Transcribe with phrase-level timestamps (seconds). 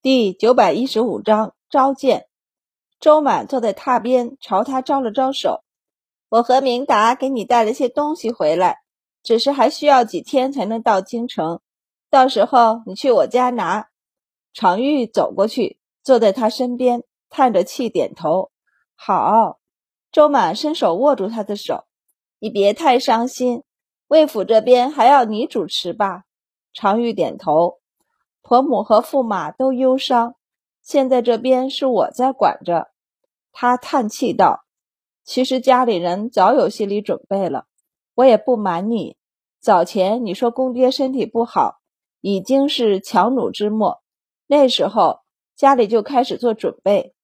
[0.00, 2.28] 第九百一十五章召见。
[3.00, 5.64] 周满坐在榻边，朝他招了招手
[6.30, 8.76] ：“我和明达给你带了些东西回来，
[9.24, 11.60] 只是还需要几天才能到京城，
[12.10, 13.88] 到时候你去我家拿。”
[14.54, 18.52] 常玉走过去，坐在他身边，叹着气点头
[18.94, 19.58] ：“好。”
[20.12, 21.86] 周满伸手握住他的手
[22.38, 23.64] ：“你别太伤心，
[24.06, 26.22] 魏府这边还要你主持吧？”
[26.72, 27.77] 常玉点头。
[28.48, 30.34] 婆母和驸马都忧伤，
[30.80, 32.88] 现在这边是我在管着。
[33.52, 34.64] 他叹气道
[35.22, 37.66] ：“其实家里人早有心理准备了，
[38.14, 39.18] 我也不瞒你，
[39.60, 41.80] 早前你说公爹身体不好，
[42.22, 44.00] 已经是强弩之末，
[44.46, 45.20] 那时候
[45.54, 47.14] 家里就开始做准备，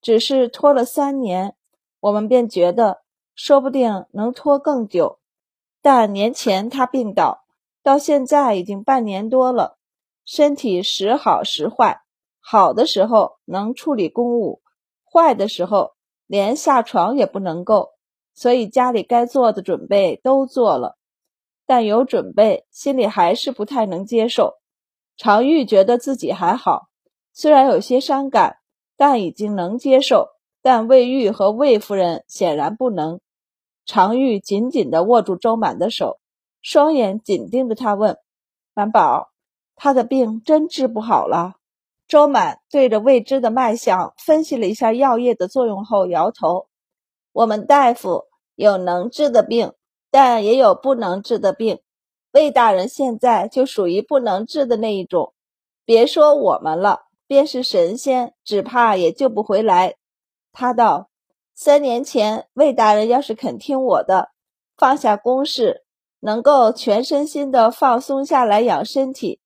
[0.00, 1.56] 只是拖了三年，
[2.00, 3.02] 我们便觉得
[3.34, 5.18] 说不定能拖更久。
[5.82, 7.44] 但年前他病倒，
[7.82, 9.76] 到现在已经半年多了。”
[10.32, 12.02] 身体时好时坏，
[12.38, 14.62] 好的时候能处理公务，
[15.04, 15.94] 坏的时候
[16.28, 17.88] 连下床也不能够。
[18.32, 20.96] 所以家里该做的准备都做了，
[21.66, 24.54] 但有准备，心里还是不太能接受。
[25.16, 26.86] 常玉觉得自己还好，
[27.32, 28.58] 虽然有些伤感，
[28.96, 30.28] 但已经能接受。
[30.62, 33.18] 但魏玉和魏夫人显然不能。
[33.84, 36.20] 常玉紧紧地握住周满的手，
[36.62, 38.16] 双眼紧盯着他问
[38.74, 39.29] ：“满宝。”
[39.82, 41.54] 他的病真治不好了。
[42.06, 46.66] 周满对着未知的脉象分析了一下药液的作用后，摇头
[47.32, 48.24] ：“我们大夫
[48.56, 49.72] 有能治的病，
[50.10, 51.80] 但也有不能治的病。
[52.32, 55.32] 魏大人现在就属于不能治的那一种。
[55.86, 59.94] 别说我们了，便是神仙，只怕也救不回来。”
[60.52, 61.08] 他道
[61.56, 64.28] ：“三年前，魏大人要是肯听我的，
[64.76, 65.84] 放下公事，
[66.18, 69.40] 能够全身心的放松下来养身体。”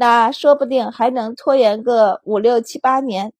[0.00, 3.32] 那说不定还能拖延个五六七八年，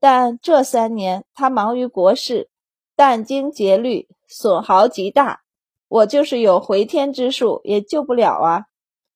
[0.00, 2.50] 但这三年他忙于国事，
[2.96, 5.42] 殚精竭虑，损耗极大。
[5.86, 8.64] 我就是有回天之术，也救不了啊！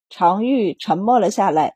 [0.08, 1.74] 常玉沉默了下来。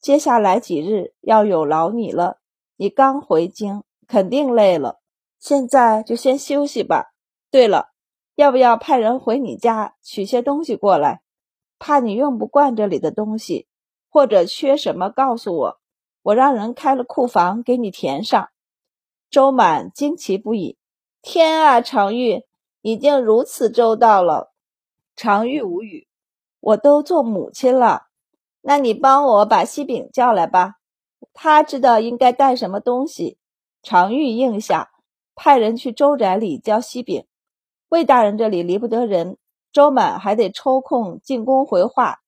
[0.00, 2.38] 接下来几日要有劳你了。
[2.76, 4.98] 你刚回京，肯定累了，
[5.38, 7.12] 现在就先休息吧。
[7.50, 7.90] 对了，
[8.34, 11.20] 要不要派人回你家取些东西过来？
[11.78, 13.66] 怕你用不惯这里的东西。
[14.08, 15.78] 或者缺什么，告诉我，
[16.22, 18.48] 我让人开了库房给你填上。
[19.30, 20.78] 周满惊奇不已
[21.20, 22.44] ：“天啊，常玉
[22.80, 24.52] 已经如此周到了。”
[25.14, 26.08] 常玉无语
[26.60, 28.04] ：“我都做母亲了，
[28.62, 30.76] 那你帮我把西饼叫来吧，
[31.34, 33.36] 他知道应该带什么东西。”
[33.82, 34.90] 常玉应下，
[35.34, 37.26] 派人去周宅里叫西饼。
[37.88, 39.38] 魏大人这里离不得人，
[39.72, 42.20] 周满还得抽空进宫回话。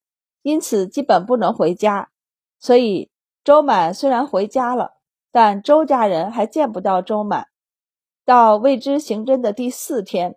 [0.42, 2.10] 因此，基本不能回家。
[2.58, 3.10] 所以，
[3.42, 4.94] 周满虽然回家了，
[5.32, 7.48] 但周家人还见不到周满。
[8.24, 10.36] 到魏之刑侦的第四天，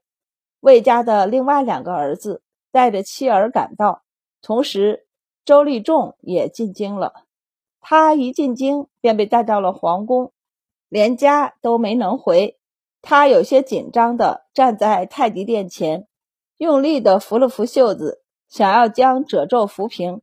[0.61, 4.03] 魏家的另外两个儿子带着妻儿赶到，
[4.41, 5.05] 同时
[5.45, 7.25] 周立仲也进京了。
[7.81, 10.31] 他一进京便被带到了皇宫，
[10.87, 12.57] 连家都没能回。
[13.01, 16.07] 他有些紧张地站在太极殿前，
[16.57, 18.22] 用力地扶了扶袖子。
[18.53, 20.21] 想要将褶皱抚平，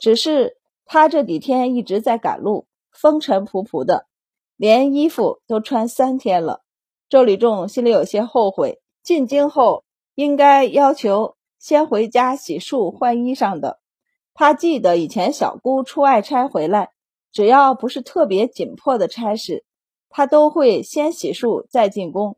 [0.00, 4.08] 只是他这几天一直在赶路，风尘仆仆的，
[4.56, 6.64] 连衣服都穿三天了。
[7.08, 9.84] 周礼仲心里有些后悔，进京后
[10.16, 13.78] 应该要求先回家洗漱换衣裳的。
[14.34, 16.90] 他记得以前小姑出外差回来，
[17.30, 19.64] 只要不是特别紧迫的差事，
[20.08, 22.36] 他都会先洗漱再进宫。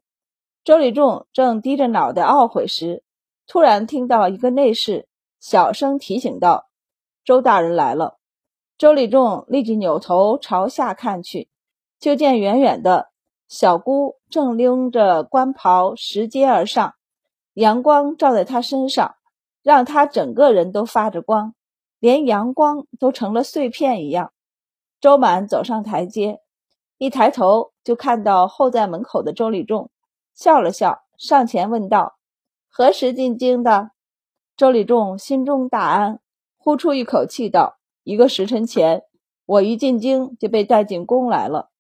[0.65, 3.03] 周礼仲正低着脑袋懊悔时，
[3.47, 5.07] 突然听到一个内侍。
[5.41, 6.69] 小声提醒道
[7.25, 8.19] ：“周大人来了。”
[8.77, 11.51] 周礼仲立即扭头朝下看去，
[11.99, 13.11] 就见远远的
[13.49, 16.95] 小姑正拎着官袍拾阶而上，
[17.55, 19.17] 阳光照在她身上，
[19.63, 21.55] 让她整个人都发着光，
[21.99, 24.33] 连阳光都成了碎片一样。
[25.01, 26.41] 周满走上台阶，
[26.99, 29.91] 一抬头就看到候在门口的周礼仲，
[30.35, 32.17] 笑了笑，上前问道
[32.69, 33.91] ：“何时进京的？”
[34.61, 36.21] 周礼仲心中大安，
[36.59, 39.05] 呼出一口气道：“一个时辰前，
[39.47, 41.71] 我一进京就被带进宫来了。”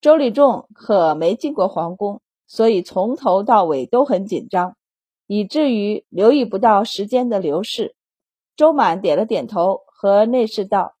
[0.00, 4.74] 周礼仲可没进过皇宫，所以从头到尾都很紧张，
[5.26, 7.94] 以至于留意不到时间的流逝。
[8.56, 10.94] 周满点了点头，和内侍道：“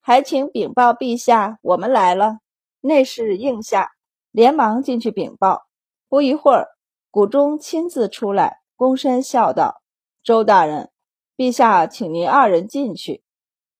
[0.00, 2.38] 还请禀报陛下，我们来了。”
[2.80, 3.90] 内侍应下，
[4.30, 5.62] 连忙进去禀报。
[6.08, 6.68] 不一会儿，
[7.10, 9.79] 谷中亲自出来，躬身笑道。
[10.22, 10.90] 周大人，
[11.36, 13.22] 陛下，请您二人进去。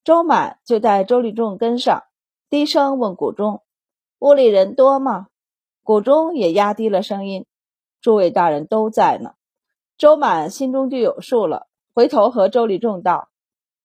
[0.03, 2.05] 周满就带周立仲跟上，
[2.49, 3.63] 低声问谷中
[4.21, 5.27] ：“屋里人多吗？”
[5.85, 7.45] 谷中也压低了声音
[8.01, 9.35] ：“诸位大人都在呢。”
[9.99, 13.29] 周满心中就有数了，回头和周礼仲道：“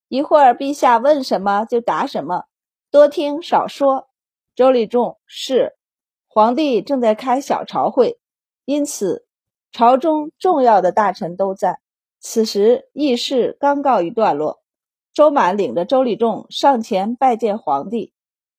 [0.07, 2.46] 一会儿陛下问什么就答什么，
[2.90, 4.07] 多听少说。”
[4.56, 5.75] 周礼仲是。
[6.28, 8.19] 皇帝正在开小朝会，
[8.63, 9.25] 因此
[9.72, 11.80] 朝中重要的大臣都在。
[12.27, 14.63] 此时议事刚告一段落，
[15.13, 18.13] 周满领着周礼仲上前拜见皇帝。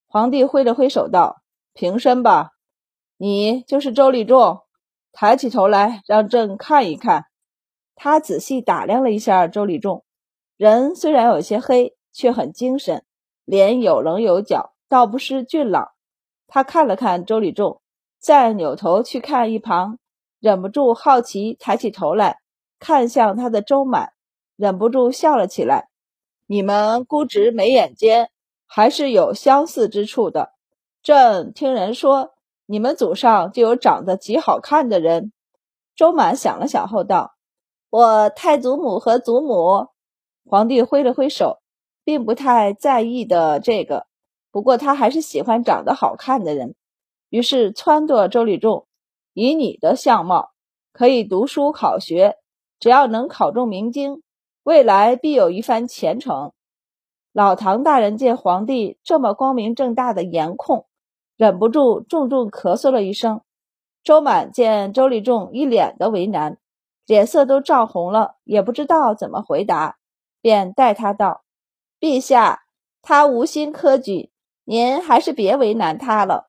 [0.07, 1.43] 皇帝挥了挥手道
[1.75, 2.53] ：“平身吧，
[3.17, 4.61] 你就是周礼仲。
[5.11, 7.25] 抬起头来，让朕看一看。”
[7.97, 10.05] 他仔细打量了一下周礼仲，
[10.57, 13.05] 人虽然有些黑，却很精神，
[13.45, 15.89] 脸有棱有角，倒不失俊朗。
[16.47, 17.81] 他看了看周礼仲，
[18.21, 19.99] 再扭头去看一旁，
[20.39, 22.39] 忍不住好奇，抬起头来
[22.79, 24.13] 看向他的周满，
[24.57, 25.89] 忍不住笑了起来。
[26.47, 28.31] 你们估值眉眼间
[28.67, 30.53] 还是有相似之处的。
[31.03, 32.35] 朕听人说，
[32.67, 35.33] 你们祖上就有长得极好看的人。
[35.95, 37.35] 周满想了想后道。
[37.89, 39.89] 我太祖母和祖母，
[40.45, 41.61] 皇帝挥了挥手，
[42.05, 44.07] 并不太在意的这个。
[44.51, 46.75] 不过他还是喜欢长得好看的人，
[47.31, 48.87] 于是撺掇周礼仲
[49.33, 50.51] ：“以你的相貌，
[50.93, 52.37] 可以读书考学，
[52.79, 54.23] 只要能考中明经，
[54.63, 56.53] 未来必有一番前程。”
[57.33, 60.87] 老唐大人见皇帝这么光明正大的严控，
[61.37, 63.43] 忍不住重重咳嗽了一声。
[64.03, 66.59] 周满见周礼仲一脸的为难。
[67.07, 69.99] 脸色都涨红了，也不知道怎么回答，
[70.41, 71.45] 便带他道
[72.01, 72.65] ：“陛下，
[73.01, 74.33] 他无心科举，
[74.65, 76.49] 您还是别为难他了。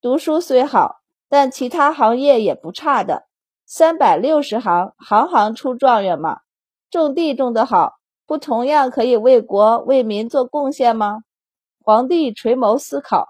[0.00, 3.26] 读书虽好，但其他行业也不差的。
[3.72, 6.40] 三百六十行，行行出状元嘛。
[6.90, 11.22] 种地种得好，不同样可以为国为民做贡献吗？”
[11.84, 13.28] 皇帝垂眸思考：“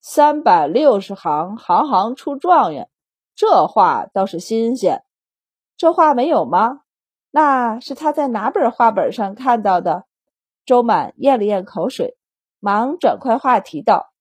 [0.00, 2.88] 三百六十行，行行出状元，
[3.36, 5.04] 这话倒是新鲜。”
[5.76, 6.80] 这话没有吗？
[7.30, 10.04] 那是他在哪本话本上看到的？
[10.64, 12.16] 周满咽了咽口水，
[12.58, 14.14] 忙转快话题道：“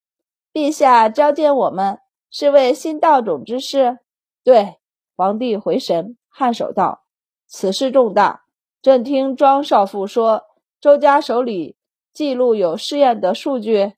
[0.51, 2.00] 陛下召见我们，
[2.30, 4.00] 是为新道种之事。”
[4.44, 4.77] 对，
[5.15, 7.04] 皇帝回神，颔首道
[7.48, 8.44] ：“此事重大。
[8.81, 10.44] 朕听庄少傅说，
[10.81, 11.77] 周家手里
[12.12, 13.94] 记录有试验的数据。”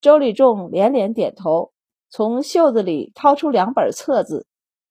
[0.00, 1.72] 周礼仲连连点头，
[2.08, 4.46] 从袖子里掏出两本册子。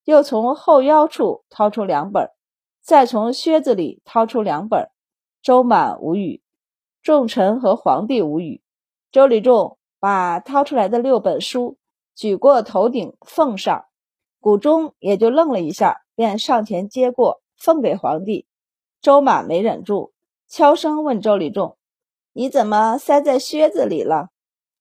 [0.06, 2.32] 又从后腰处掏出两本，
[2.82, 4.90] 再从靴子里掏出两本。
[5.44, 6.42] 周满无语，
[7.04, 8.64] 众臣和皇帝无语。
[9.12, 11.78] 周礼仲把掏出来的六本书
[12.16, 13.86] 举过头顶奉上，
[14.40, 18.48] 谷中也就愣了一下，便上前接过奉给皇帝。
[19.02, 20.14] 周满没忍住，
[20.48, 21.78] 悄声问周礼仲
[22.34, 24.30] ：“你怎么塞在靴子里了？”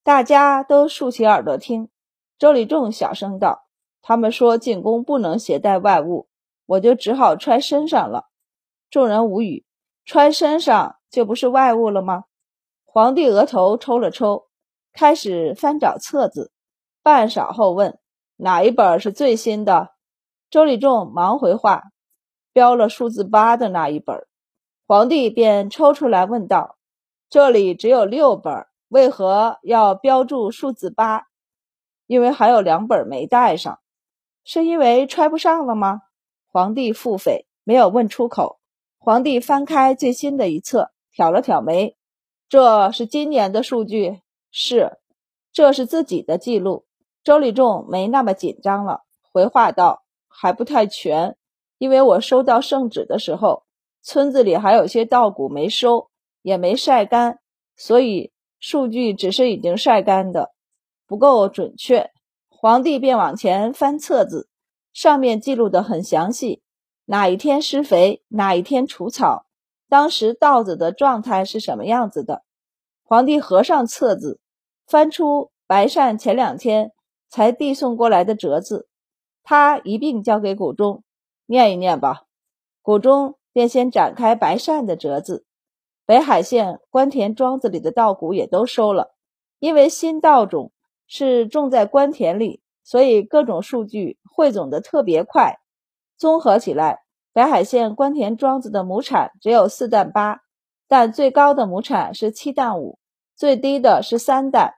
[0.02, 1.88] 大家都竖起耳朵听。
[2.38, 3.66] 周礼仲小声道。
[4.00, 6.28] 他们说进宫不能携带外物，
[6.64, 8.24] 我就只好揣身上了。
[8.88, 9.66] 众人无语，
[10.06, 12.24] 揣身上就不是外物了吗？
[12.86, 14.46] 皇帝额头抽了抽，
[14.94, 16.52] 开始翻找册子，
[17.02, 17.98] 半晌后问
[18.38, 19.90] ：“哪一本是最新的？”
[20.48, 21.82] 周礼仲忙回话
[22.54, 24.26] ：“标了数字八的那一本。”
[24.88, 26.78] 皇帝便抽出来问道
[27.28, 31.26] ：“这里只有六本，为何要标注数字八？”
[32.08, 33.78] 因为还有两本没带上。
[34.44, 36.00] 是因为揣不上了吗？
[36.46, 38.58] 皇帝腹诽，没有问出口。
[38.96, 41.98] 皇帝翻开最新的一册，挑了挑眉
[42.48, 44.98] ：“这是今年的数据，是，
[45.52, 46.86] 这是自己的记录。”
[47.28, 49.02] 周礼仲没那么紧张了，
[49.34, 51.36] 回话道：“还不太全，
[51.76, 53.64] 因为我收到圣旨的时候，
[54.00, 56.08] 村子里还有些稻谷没收，
[56.40, 57.40] 也没晒干，
[57.76, 60.54] 所以数据只是已经晒干的，
[61.06, 62.10] 不够准确。”
[62.48, 64.48] 皇帝便往前翻册子，
[64.94, 66.62] 上面记录的很详细，
[67.04, 69.44] 哪一天施肥，哪一天除草，
[69.90, 72.42] 当时稻子的状态是什么样子的。
[73.04, 74.40] 皇帝合上册子，
[74.86, 76.92] 翻出白善前两天
[77.28, 78.88] 才递送过来的折子，
[79.42, 81.02] 他一并交给谷中
[81.46, 82.24] 念一念吧。
[82.82, 85.44] 谷中便先展开白善的折子，
[86.06, 89.14] 北海县关田庄子里的稻谷也都收了，
[89.58, 90.72] 因为新稻种。
[91.10, 95.58] 是种在官田里，所以各种数据汇总的特别快。
[96.18, 96.98] 综合起来，
[97.32, 100.42] 北海县官田庄子的亩产只有四担八，
[100.86, 102.98] 但最高的亩产是七担五，
[103.34, 104.74] 最低的是三担。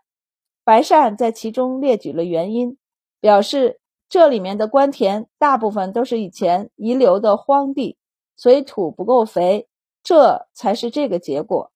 [0.64, 2.76] 白善在其中列举了原因，
[3.21, 7.97] 表示这里面的官田大部分都是以前遗留的荒地，
[8.37, 9.69] 所以土不够肥，
[10.02, 11.73] 这才是这个结果。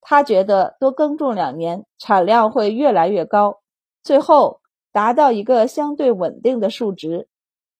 [0.00, 3.60] 他觉得多耕种两年，产量会越来越高，
[4.02, 4.60] 最后
[4.92, 7.28] 达到一个相对稳定的数值。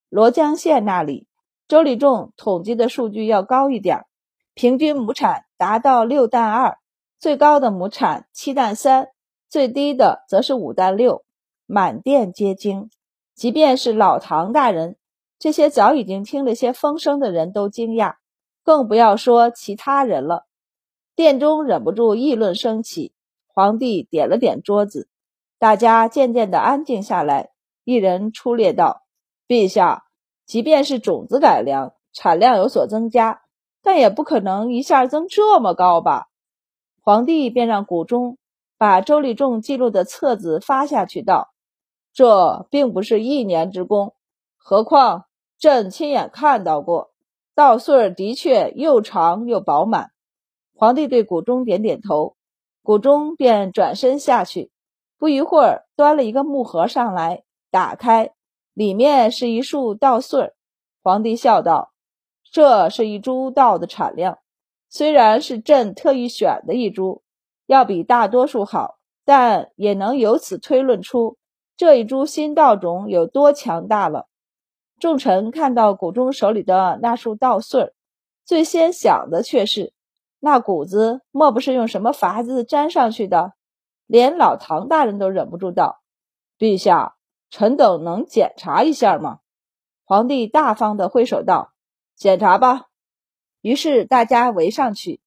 [0.09, 1.27] 罗江县那里，
[1.67, 4.05] 周立仲统计的数据要高一点，
[4.53, 6.77] 平均亩产达到六担二，
[7.19, 9.09] 最高的亩产七担三，
[9.49, 11.23] 最低的则是五担六，
[11.65, 12.91] 满殿皆惊。
[13.33, 14.95] 即便是老唐大人，
[15.39, 18.17] 这些早已经听了些风声的人都惊讶，
[18.63, 20.45] 更不要说其他人了。
[21.15, 23.11] 殿中忍不住议论升起，
[23.47, 25.09] 皇帝点了点桌子，
[25.57, 27.49] 大家渐渐的安静下来。
[27.83, 29.03] 一人出列道
[29.47, 30.03] ：“陛下，
[30.45, 33.41] 即便是种子改良，产量有所增加，
[33.81, 36.27] 但也不可能一下增这么高吧？”
[37.01, 38.37] 皇帝便让谷中
[38.79, 41.53] 把周立仲记录的册子发下去，道。
[42.13, 44.15] 这并不是一年之功，
[44.55, 45.25] 何况
[45.57, 47.11] 朕亲眼看到过，
[47.53, 50.11] 稻穗的确又长又饱满。
[50.73, 52.37] 皇帝对谷中点点头，
[52.81, 54.71] 谷中便转身下去。
[55.17, 58.31] 不一会儿，端了一个木盒上来，打开，
[58.73, 60.53] 里面是一束稻穗。
[61.03, 61.91] 皇帝笑道
[62.49, 64.39] ：“这是一株稻的产量，
[64.87, 67.21] 虽然是朕特意选的一株，
[67.69, 71.37] 要比大多数好，但也能由此推论出。”
[71.77, 74.25] 这一株新稻种有多强大了？
[74.99, 77.93] 众臣看到谷中手里的那束稻穗儿，
[78.43, 79.93] 最先想的却是
[80.39, 83.53] 那谷子莫不是用什么法子粘上去的？
[84.07, 86.01] 连老唐大人都忍不住道
[86.57, 87.17] ：“陛下，
[87.51, 89.41] 臣等能检查一下吗？”
[90.05, 91.71] 皇帝大方的挥手道
[92.17, 92.87] ：“检查吧。”
[93.61, 95.21] 于是大家围上去。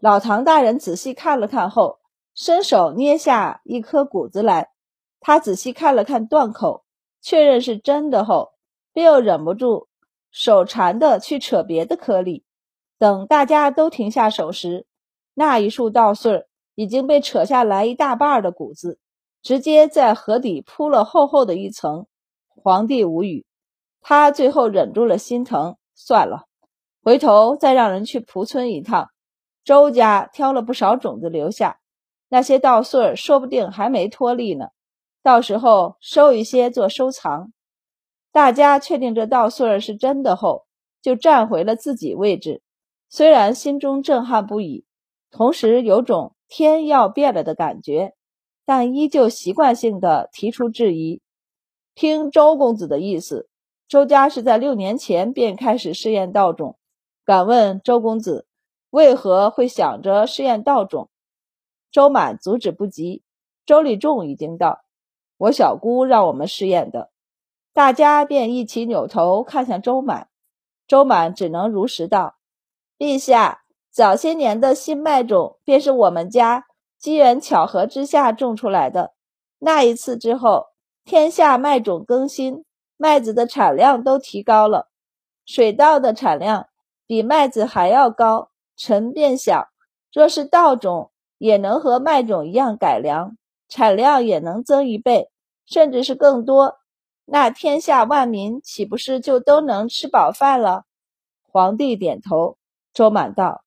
[0.00, 1.98] 老唐大人仔细看了看后，
[2.34, 4.70] 伸手捏下一颗谷子来。
[5.20, 6.84] 他仔细看了看断口，
[7.20, 8.52] 确认是真的后，
[8.94, 9.88] 便又忍不住
[10.30, 12.44] 手馋的去扯别的颗粒。
[12.98, 14.86] 等大家都停下手时，
[15.34, 18.98] 那一束稻穗已经被扯下来一大半的谷子，
[19.42, 22.06] 直接在河底铺了厚厚的一层。
[22.48, 23.44] 皇帝无语，
[24.00, 26.46] 他最后忍住了心疼，算了，
[27.02, 29.10] 回头再让人去蒲村一趟。
[29.64, 31.78] 周家挑了不少种子留下，
[32.28, 34.68] 那些稻穗说不定还没脱粒呢。
[35.22, 37.52] 到时候收一些做收藏。
[38.32, 40.64] 大家确定这稻穗儿是真的后，
[41.02, 42.62] 就站回了自己位置。
[43.08, 44.84] 虽然心中震撼不已，
[45.30, 48.14] 同时有种天要变了的感觉，
[48.64, 51.20] 但依旧习惯性的提出质疑。
[51.94, 53.48] 听周公子的意思，
[53.88, 56.78] 周家是在六年前便开始试验稻种。
[57.24, 58.46] 敢问周公子，
[58.90, 61.08] 为何会想着试验稻种？
[61.90, 63.22] 周满阻止不及，
[63.64, 64.82] 周立仲已经到。
[65.36, 67.10] 我小姑让我们试验的，
[67.72, 70.28] 大家便一起扭头看向周满。
[70.86, 72.36] 周满只能如实道
[72.98, 76.66] ：“陛下，早些年的新麦种便是我们家
[76.98, 79.14] 机缘巧合之下种出来的。
[79.58, 80.66] 那一次之后，
[81.04, 82.64] 天下麦种更新，
[82.96, 84.88] 麦子的产量都提高了。
[85.46, 86.68] 水稻的产量
[87.06, 88.50] 比麦子还要高。
[88.80, 89.68] 臣便想，
[90.10, 93.36] 若是稻种也能和麦种一样改良。”
[93.68, 95.30] 产量也能增一倍，
[95.64, 96.78] 甚至是更多，
[97.24, 100.86] 那天下万民岂不是就都能吃饱饭了？
[101.46, 102.56] 皇帝点头。
[102.92, 103.62] 周满道：“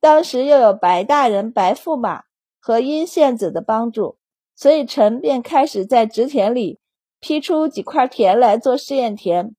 [0.00, 2.24] 当时又有白大人、白驸马
[2.58, 4.18] 和殷献子的帮助，
[4.56, 6.80] 所以臣便开始在植田里
[7.20, 9.54] 批出几块田来做试验田。”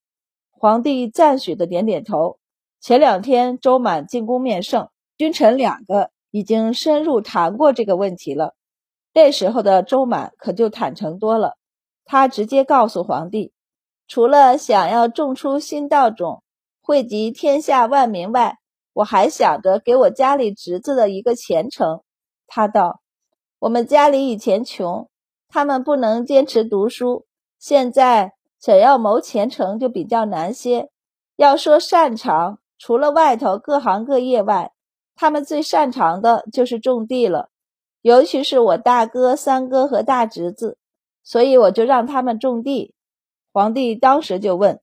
[0.51, 2.39] 皇帝赞许的点点头。
[2.87, 8.55] 前两天周满进宫面圣，君臣两个已经深入谈过这个问题了。
[9.13, 11.57] 这时候的周满可就坦诚多了，
[12.05, 13.51] 他直接告诉皇帝，
[14.07, 16.43] 除了想要种出新稻种，
[16.81, 18.55] 惠及天下万民外，
[18.93, 22.03] 我还想着给我家里侄子的一个前程。
[22.47, 23.01] 他道
[23.59, 25.09] ：“我们家里以前穷，
[25.49, 27.25] 他们不能坚持读书，
[27.59, 30.89] 现在想要谋前程就比较难些。
[31.35, 34.73] 要说擅长，除了外头各行各业外，
[35.15, 37.49] 他们最擅长的就是种地了。”
[38.01, 40.77] 尤其是我大哥、三哥和大侄子，
[41.23, 42.93] 所以我就让他们种地。
[43.51, 44.79] 皇帝当时就问：“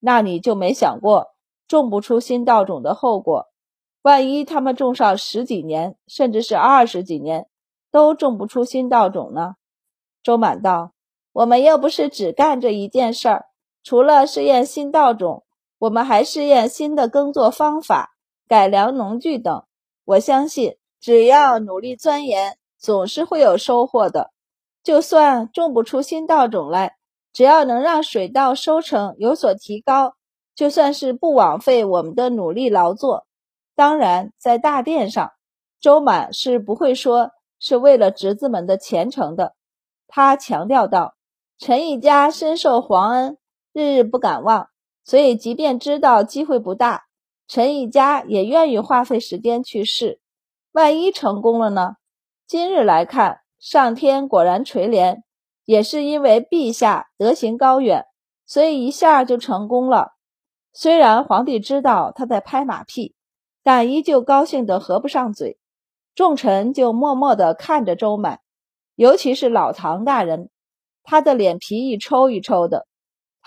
[0.00, 1.28] 那你就没想过
[1.66, 3.46] 种不出新稻种的后果？
[4.02, 7.46] 万一他们种上十几年，甚至是二十几年，
[7.90, 9.54] 都种不出新稻种呢？”
[10.22, 10.92] 周满道
[11.32, 13.46] ：“我们又不是只干这一件事儿，
[13.82, 15.44] 除了试验新稻种，
[15.80, 18.12] 我们还试验新的耕作方法、
[18.46, 19.64] 改良农具等。
[20.04, 24.32] 我相信。”只要努力钻研，总是会有收获的。
[24.82, 26.96] 就算种不出新稻种来，
[27.32, 30.16] 只要能让水稻收成有所提高，
[30.54, 33.26] 就算是不枉费我们的努力劳作。
[33.74, 35.32] 当然，在大殿上，
[35.80, 39.54] 周满是不会说是为了侄子们的前程的。
[40.06, 41.14] 他强调道
[41.56, 43.38] ：“陈一家深受皇恩，
[43.72, 44.68] 日日不敢忘，
[45.10, 47.06] 所以即便知道机会不大，
[47.48, 50.20] 陈一家也愿意花费时间去试。
[50.70, 51.96] 万一成功了呢？
[52.46, 55.22] 今日来看，上天果然垂怜，
[55.64, 58.04] 也是因为陛下德行高远，
[58.46, 60.12] 所以一下就成功了。
[60.72, 63.16] 虽然皇帝知道他在拍马屁，
[63.64, 65.58] 但依旧高兴得合不上嘴。”
[66.14, 68.38] 众臣就默默地看着周满，
[68.94, 70.50] 尤其是老唐大人，
[71.02, 72.86] 他的脸皮一抽一抽的。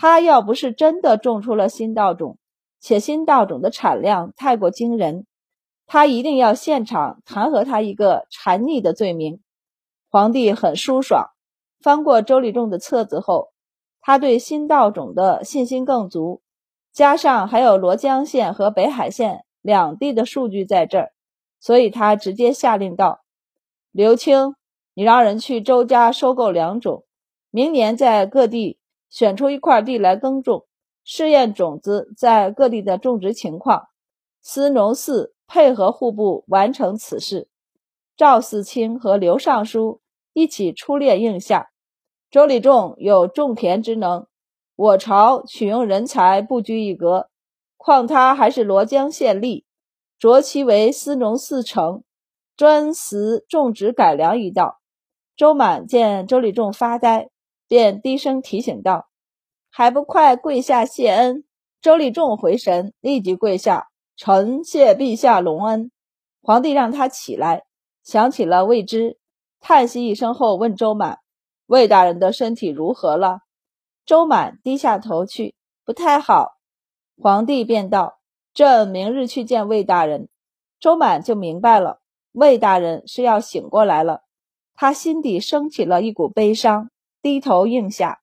[0.03, 2.37] 他要不是真的种出了新稻种，
[2.81, 5.25] 且新稻种的产量太过惊人，
[5.87, 9.39] 他一定要现场弹劾他一个残逆的罪名。
[10.09, 11.27] 皇帝很舒爽，
[11.79, 13.53] 翻过周立仲的册子后，
[14.01, 16.41] 他对新稻种的信心更足，
[16.91, 21.13] 加上还有罗江县和北海县两地的数据在这儿。
[21.61, 23.21] 所以他直接下令道
[23.93, 24.55] ：“刘青，
[24.93, 27.05] 你让人去周家收购良种，
[27.49, 28.79] 明年在各地
[29.13, 30.65] 选出一块地来耕种，
[31.03, 33.83] 试验种子在各地的种植情况。
[34.41, 37.47] 司农四配合户部完成此事。
[38.17, 40.01] 赵四清和刘尚书
[40.33, 41.69] 一起出列应下。
[42.31, 44.25] 周礼仲有种田之能，
[44.75, 47.29] 我朝取用人才不拘一格，
[47.77, 49.65] 况他还是罗江县吏。”
[50.17, 52.03] 擢其为司农四丞，
[52.57, 54.79] 专司种植改良一道。
[55.35, 57.29] 周满见周礼仲发呆，
[57.67, 59.07] 便低声提醒道
[59.69, 61.43] ：“还不快跪下谢恩！”
[61.81, 65.91] 周礼仲回神，立即跪下：“臣谢陛下隆恩。”
[66.41, 67.63] 皇帝让他起来，
[68.03, 69.17] 想起了魏知，
[69.59, 71.19] 叹息一声后问周满
[71.67, 73.39] ：“魏大人的身体如何了？”
[74.05, 75.55] 周满低下头去
[75.85, 76.57] ：“不太好。”
[77.21, 78.19] 皇帝便道。
[78.55, 80.29] 朕明日去见魏大人，
[80.79, 82.01] 周满就明白了，
[82.33, 84.21] 魏大人是要醒过来了。
[84.75, 86.91] 他心底升起了一股悲伤，
[87.23, 88.22] 低头应下。